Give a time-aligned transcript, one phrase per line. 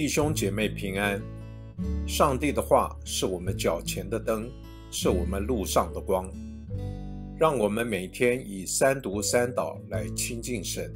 [0.00, 1.20] 弟兄姐妹平安。
[2.08, 4.50] 上帝的话是我们脚前的灯，
[4.90, 6.26] 是我们路上的光。
[7.38, 10.90] 让我们每天以三读三祷来亲近神。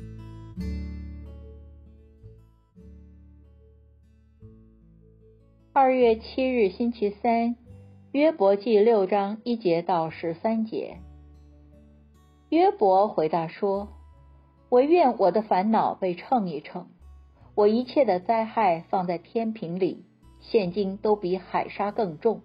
[5.74, 7.56] 二月七日星期三，
[8.12, 10.96] 约伯记六章一节到十三节。
[12.48, 13.86] 约伯回答说
[14.72, 16.88] ：“唯愿我的烦恼被称一称。”
[17.56, 20.04] 我一切的灾害放在天平里，
[20.40, 22.40] 现今都比海沙更重，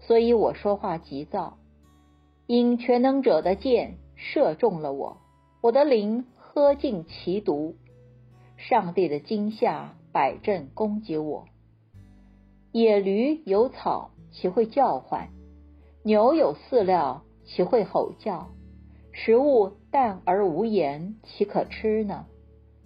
[0.00, 1.58] 所以我说话急躁。
[2.46, 5.18] 因全能者的箭射中了我，
[5.60, 7.76] 我的灵喝尽其毒。
[8.56, 11.44] 上帝的惊吓摆阵攻击我。
[12.72, 15.28] 野驴有草，岂会叫唤？
[16.02, 18.48] 牛有饲料，岂会吼叫？
[19.12, 22.26] 食物淡而无盐，岂可吃呢？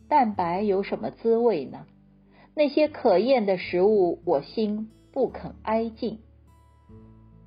[0.08, 1.86] 蛋白有什么滋味呢？
[2.54, 6.18] 那些可厌的食物，我心不肯挨近。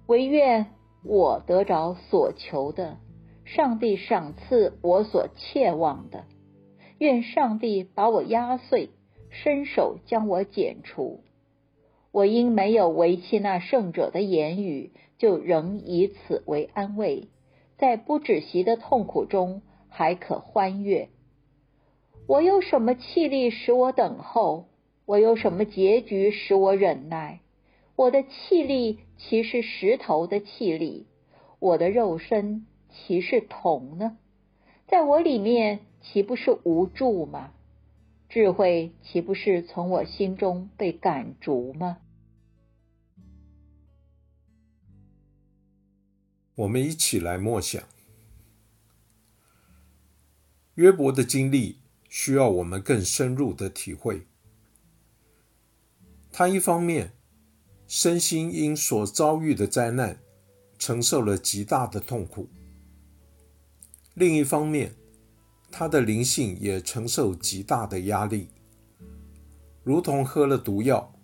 [0.08, 0.68] 唯愿
[1.04, 2.98] 我得着所求的，
[3.46, 6.26] 上帝赏赐我所切望的。
[7.00, 8.90] 愿上帝把我压碎，
[9.32, 11.24] 伸手将我剪除。
[12.12, 17.30] 我因没有违弃那圣者的言语，就仍以此为安慰，
[17.78, 21.10] 在不止息的痛苦中还可欢悦。
[22.28, 24.70] 我有什么气力使我等候？
[25.06, 27.42] 我有什么结局使我忍耐？
[27.98, 31.08] 我的气力岂是石头的气力？
[31.60, 34.18] 我的肉身岂是铜呢？
[34.88, 37.52] 在我里面岂不是无助吗？
[38.30, 41.98] 智慧岂不是从我心中被赶逐吗？
[46.56, 47.84] 我们一起来默想
[50.76, 51.81] 约伯的经历。
[52.14, 54.28] 需要我们更深入的体会。
[56.30, 57.14] 他一方面
[57.88, 60.22] 身心因所遭遇的灾难
[60.78, 62.50] 承受了极大的痛苦，
[64.14, 64.94] 另一方面，
[65.72, 68.50] 他的灵性也承受极大的压力，
[69.82, 71.16] 如同喝了毒药。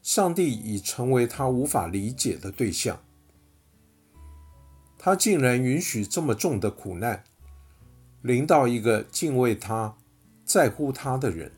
[0.00, 3.04] 上帝已成为他无法理解的对象，
[4.98, 7.22] 他竟然允许这么重的苦难。
[8.22, 9.96] 临到一个敬畏他、
[10.44, 11.50] 在乎他的人，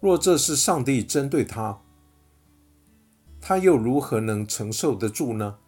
[0.00, 1.80] 若这是上帝针对他，
[3.40, 5.58] 他又如何能承受得住呢？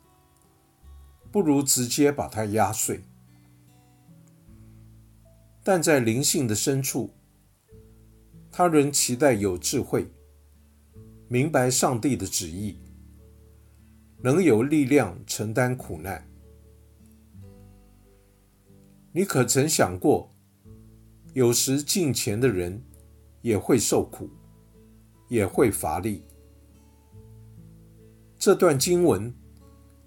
[1.32, 3.00] 不如直接把他压碎。
[5.62, 7.14] 但在灵性的深处，
[8.50, 10.10] 他仍期待有智慧，
[11.26, 12.78] 明白上帝的旨意，
[14.22, 16.26] 能有力量承担苦难。
[19.12, 20.30] 你可曾想过，
[21.32, 22.82] 有时敬虔的人
[23.40, 24.28] 也会受苦，
[25.28, 26.22] 也会乏力。
[28.38, 29.34] 这段经文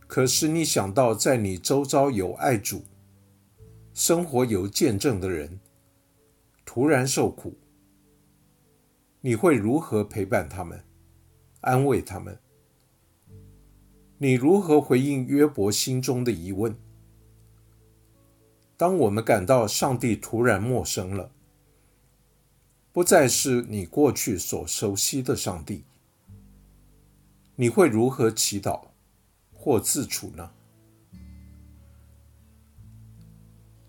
[0.08, 2.84] 可使你想到，在你周遭有爱主、
[3.94, 5.60] 生活有见证的人，
[6.64, 7.58] 突然受苦，
[9.20, 10.84] 你会如何陪伴他们、
[11.62, 12.38] 安慰他们？
[14.20, 16.76] 你如何回应约伯心中的疑问？
[18.82, 21.30] 当我们感到上帝突然陌生了，
[22.92, 25.84] 不再是你过去所熟悉的上帝，
[27.58, 28.88] 你会如何祈祷
[29.54, 30.50] 或自处呢？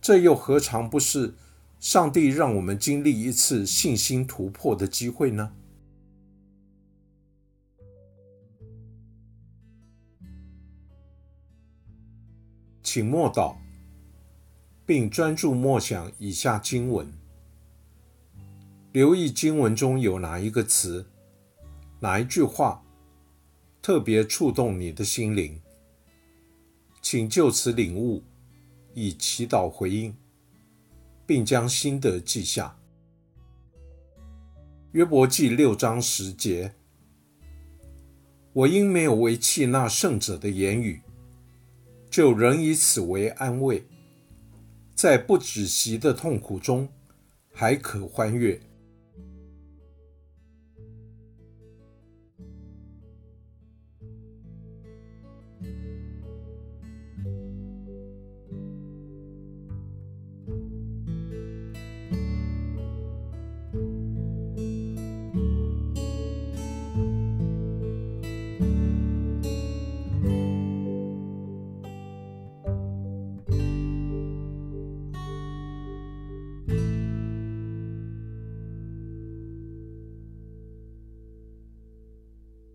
[0.03, 1.36] 这又何尝不是
[1.80, 5.54] 上帝让我们经历一次信心突破的机会呢？
[12.82, 13.56] 请默祷。
[14.92, 17.10] 并专注默想以下经文，
[18.92, 21.06] 留意经文中有哪一个词、
[21.98, 22.84] 哪一句话
[23.80, 25.58] 特别触动你的心灵，
[27.00, 28.22] 请就此领悟，
[28.92, 30.14] 以祈祷回应，
[31.24, 32.77] 并将心得记下。
[34.91, 36.74] 约伯记六章十节：
[38.53, 41.00] 我因没有违弃那圣者的言语，
[42.10, 43.86] 就仍以此为安慰。
[45.03, 46.89] 在不止息的痛苦中，
[47.53, 48.60] 还可欢悦。